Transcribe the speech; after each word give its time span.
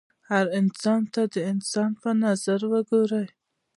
هر 0.29 0.45
انسان 0.59 1.01
ته 1.13 1.21
د 1.33 1.35
انسان 1.51 1.91
په 2.01 2.09
نظر 2.23 2.59
ګوره 2.89 3.23